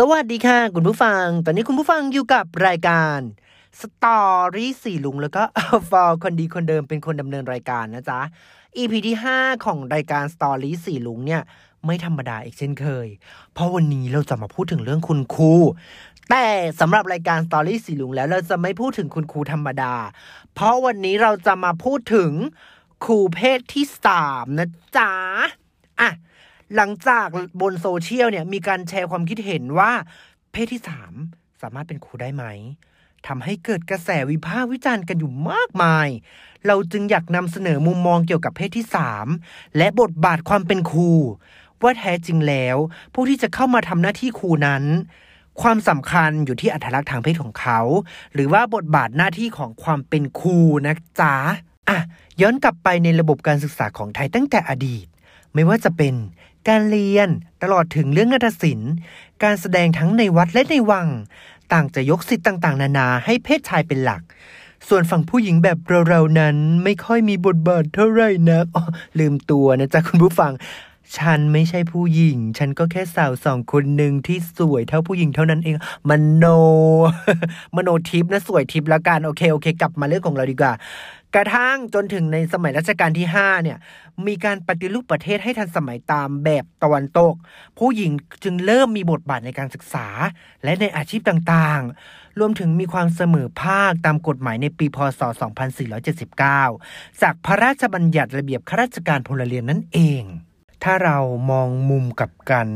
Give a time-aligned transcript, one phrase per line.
[0.00, 3.18] สวัสดีค่ะ คุณผู้ฟัง ตอนนี้คุณผู้ฟังอยู่กับรายการ
[3.80, 5.42] Story สีรุ้ง แล้วก็
[5.90, 8.20] ฟอร์คนดีคนเดิมเป็นคนดำเนินรายการนะจ๊ะ
[8.76, 11.42] EP ที่ 5 ของรายการ Story สีรุ้งเนี่ย
[11.86, 13.08] ไม่ธรรมดาอีกเช่นเคย
[13.54, 15.52] เพราะวันนี้เราจะมาพูดถึงเรื่องคุณครู
[16.30, 16.46] แต่
[16.80, 19.94] สำหรับรายการ Story สีรุ้งแล้วเราจะไม่พูดถึงคุณครูธรรมดา
[20.54, 22.32] เพราะวันนี้เราจะมาพูดถึง
[23.04, 25.12] ครูเพศที่สามนะจ๊ะ
[26.00, 26.10] อะ
[26.74, 27.26] หลังจาก
[27.60, 29.92] บนโซเชียลเนี่ยมีการแชร์ความคิดเห็นว่า
[30.52, 31.12] เพศที่สาม
[31.62, 32.44] สามารถเป็นครูได้ไหม
[33.26, 36.08] ทำให้เกิดกระแสวิพากษ์วิจารณ์กันอยู่มากมาย
[36.66, 39.26] เราจึงอยากนำเสนอมุมมองเกี่ยวกับเพศที่สาม
[39.76, 41.12] และบทบาทความเป็นครู
[41.82, 42.76] ว่าแท้จริงแล้ว
[43.14, 44.84] ผู้ที่จะเข้ามาทำหน้าที่ครูนั้น
[45.62, 47.80] ความสำคัญอยู่ที่อัตลักษณ์ทางเพศของเขา
[48.34, 51.36] หรือว่าบทบาทหน้าที่ของความเป็นครูนะจ๊ะ
[51.88, 51.98] อะ
[52.40, 55.06] ย้อนกลับไปในระบบการศึกษาของไทยตั้งแต่อดีต
[55.54, 56.14] ไม่ว่าจะเป็น
[56.68, 57.28] การเรียน
[57.62, 58.92] ตลอดถึงเรื่องนาฏศิลป์
[59.42, 61.08] การแสดงทั้งในวัดและในวัง
[61.72, 64.22] ต่างจะยกสิทธิ์ต่างๆ นานาให้เพศชายเป็นหลัก
[64.88, 65.78] ส่วนฝั่งผู้หญิงแบบ
[66.08, 68.66] เราๆนั้นไม่ค่อยมีบทบาทเท่าไหร่นัก
[69.18, 70.52] ลืมตัวนะจ๊ะคุณผู้ฟัง
[71.16, 75.76] ฉันไม่ใช่ผู้หญิง ฉันก็แค่สาวสองคนหนึ่งที่สวยเท่าผู้หญิงเท่านั้นเอง
[76.08, 76.44] มโน
[77.76, 80.72] มโนทิพนะสวยทิพล้วกัน โอเค โอเค กลับมาเรื่องของเราดีกว่า
[81.34, 83.78] กระทั่งจนถึงในสมัยรัชกาลที่ 5 เนี่ย
[84.26, 87.34] มีการปฏิรูปประเทศให้ทันสมัยตามแบบตะวันตก
[87.78, 88.12] ผู้หญิง
[88.44, 90.06] จึงเริ่มมีบทบาทในการศึกษา
[90.64, 95.20] และในอาชีพต่างๆ รวมถึงมีความเสมอภาคตามกฎหมายในปีพศ
[96.00, 100.24] 2479 จากพระราชบัญญัติระเบียบข้าราชการพลเรือนนั่นเอง
[100.88, 101.18] ถ้าเรา
[101.50, 102.68] มองมุมกับกัน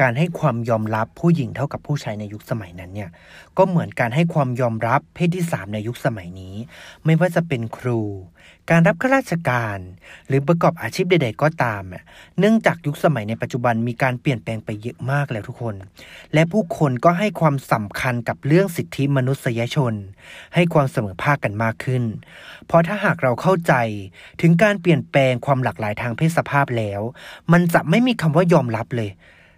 [0.00, 3.10] การให้ความยอมรับผู้หญิงเท่ากับผู้ชายในยุคสมัยนั้นเนี่ย
[3.58, 6.54] ก็เหมือนการให้ความยอมรับเพศที่ 3 ในยุคสมัยนี้
[7.04, 8.00] ไม่ว่าจะเป็นครู
[8.70, 9.78] การรับข้าราชการ
[10.28, 11.84] หรือประกอบอาชีพใด ๆ ก็ตาม
[12.38, 15.74] เนื่องจากยุคสมัยในปัจจุบันมีการเปลี่ยนแปลงไปเยอะมากแล้วทุกคน
[16.34, 19.94] และผู้คนก็ให้ความสำคัญกับเรื่องสิทธิมนุษยชน
[20.54, 22.04] ให้ความเสมอภาคกันมากขึ้น
[22.66, 23.74] เพราะถ้าหากเราเข้าใจ
[24.40, 27.00] ถึงการเปลี่ยนแปลงความหลากหลายทางเพศสภาพแล้ว
[27.52, 29.10] มันจะไม่มีคำว่ายอมรับเลย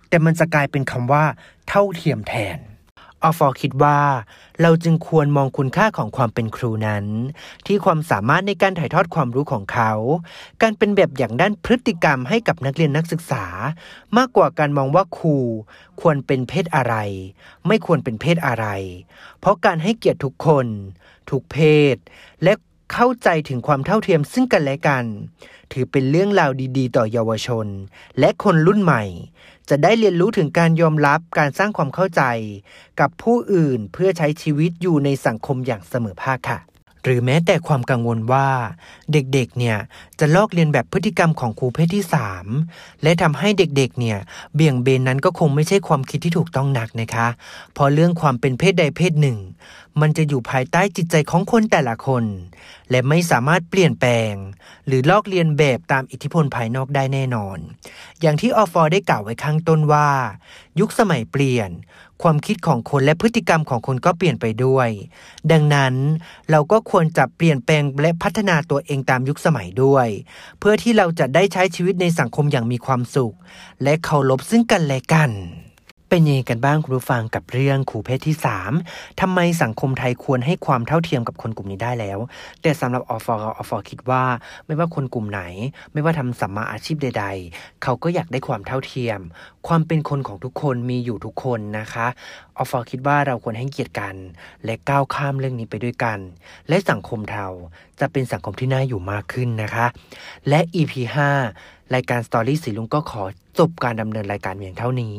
[0.09, 1.25] แต่มันจะกลายเป็นคำว่า
[1.69, 2.59] เท่าเทียมแทน
[3.23, 3.99] อฟอคิดว่า
[4.62, 7.05] เราจึงควรมองคุณค่าของความเป็นครูนั้น
[7.67, 9.93] ที่ความสามารถในการถ่ายทอดความรู้ของเขา
[10.62, 13.45] การเป็นแบบอย่างด้านพฤติกรรมให้กับนักเรียนนักศึกษา
[14.17, 15.37] มากกว่าการมองว่าครู
[16.01, 16.95] ควรเป็นเพศอะไร
[17.67, 18.67] ไม่ควรเป็นเพศอะไร
[19.41, 20.67] เพราะการให้เกียรติทุกคน
[21.31, 21.59] ทุกเพ
[21.95, 21.97] ศ
[22.43, 22.53] และ
[22.93, 25.05] เข้าใจถึงความเท่าเทียมซึ่งกันและกัน
[25.73, 27.67] ถือเป็นเรื่องราวดีๆ ต่อเยาวชน
[28.19, 29.03] และคนรุ่นใหม่
[29.69, 32.23] จะได้เรียนรู้ถึงการยอมรับการสร้างความเข้าใจ
[33.01, 36.61] กับผู้อื่นเพื่อใช้ชีวิตอยู่ในสังคมอย่างเสมอภาคค่ะ
[37.05, 38.49] หรือแม้แต่ความกังวลว่า
[39.13, 39.77] เด็กๆ เนี่ย
[40.19, 42.05] จะลอกเลียนแบบพฤติกรรมของครูเพศที่
[42.53, 44.19] 3 และทำให้เด็กๆ เนี่ย
[44.55, 47.29] เบี่ยงเบนนั้นก็คงไม่ใช่ความคิดที่ถูกต้องนักนะคะ
[47.73, 49.39] เพราะเรื่องความเป็นเพศใดเพศหนึ่ง
[50.01, 52.25] มันจะอยู่ภายใต้จิตใจของคนแต่ละคน
[52.91, 54.34] และไม่สามารถเปลี่ยนแปลง
[54.87, 57.59] หรือลอกเลียนแบบตามอิทธิพลภายนอกได้แน่นอน
[58.21, 60.09] อย่างที่ออฟอร์ได้กล่าวไว้ข้างต้นว่า
[60.81, 61.71] ยุคสมัยเปลี่ยน
[62.23, 64.89] ความคิดของคนและพฤติกรรมของคนก็เปลี่ยนไปด้วย
[65.53, 65.95] ดังนั้น
[66.51, 70.09] เราก็ควรจะเปลี่ยนแปลงและพัฒนาตัวเองตามยุคสมัยด้วย
[70.59, 73.34] เพื่อที่เราจะได้ใช้ชีวิตในสังคมอย่างมีความสุข
[73.83, 75.33] และเคารพซึ่งกันและกัน
[76.11, 78.37] เป็นยังไงกันบ้างคุณผู้ฟังกับเรื่องขู่เพศที่
[78.78, 82.19] 3ทำไมสังคมไทยควรให้ความเท่าเทียมกับคนกลุ่มนี้ได้แล้ว
[82.62, 84.25] แต่สำหรับอฟออฟอคิดว่า
[84.66, 85.43] ไม่ว่าคนกลุ่มไหน
[85.93, 89.21] ไม่ว่าทำสัมมาอาชีพใด ๆ เขาก็อยากได้ความเท่าเทียม
[89.69, 92.06] ความเป็นคนของทุกคนมีอยู่ทุกคนนะคะ
[92.59, 94.15] อฟอคิดว่าเราควรให้เกียรติกัน
[94.65, 96.19] และก้าวข้ามเรื่องนี้ไปด้วยกัน
[96.69, 97.47] และสังคมเรา
[98.00, 99.87] จะเป็นสังคมที่น่าอยู่มากขึ้นนะคะ
[100.49, 103.25] และ EP 5 รายการ Story สีลุงก็ขอ
[103.59, 105.17] จบการดำเนินรายการเพียงเท่านี้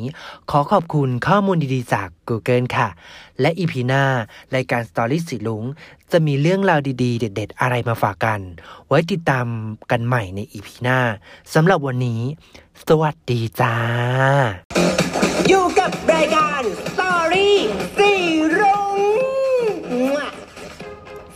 [0.50, 2.88] ขอขอบคุณข้อมูลดีๆจาก Google ค่ะ
[3.40, 4.04] และ EP หน้า
[4.54, 5.64] รายการ Story สีลุง
[6.12, 8.40] จะมีเรื่องราวดีๆ เด็ด ๆ อะไรมาฝากกัน
[8.88, 9.46] ไว้ติดตาม
[9.90, 10.98] กันใหม่ใน EP หน้า
[11.54, 12.22] สำหรับวันนี้
[12.88, 13.74] สวัสดีจ้า
[15.48, 17.56] อยู่กับรายการสตอรี่
[17.98, 18.12] สี